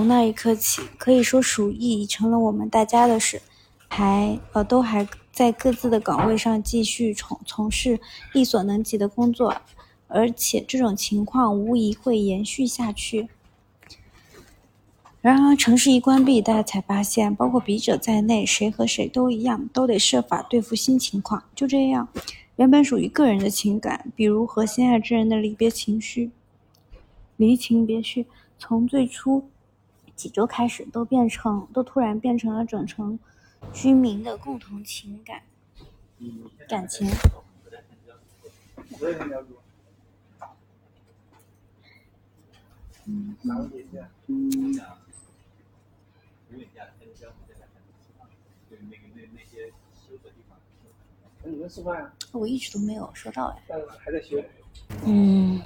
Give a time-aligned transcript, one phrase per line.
[0.00, 3.42] 从那一刻起，可以说鼠疫已成了我们大家的事，
[3.86, 8.00] 还呃都还在各自的岗位上继续从从事
[8.32, 9.54] 力所能及的工作，
[10.08, 13.28] 而且这种情况无疑会延续下去。
[15.20, 21.44] 然而，城市一关闭，大家才发现，包括笔者在内，谁和谁都一样，都得设法对付新情况。
[21.54, 22.08] 就这样，
[22.56, 26.30] 原本属于个人的情感，比如和心爱之人的离别情绪、
[27.36, 28.24] 离情别绪，
[28.58, 29.44] 从最初
[30.20, 33.18] 几周开始，都变成，都突然变成了整城
[33.72, 35.40] 居民的共同情感
[36.68, 37.08] 感情。
[52.32, 53.62] 我一直都没有收到哎。
[53.98, 54.36] 还在修。
[55.06, 55.62] 嗯。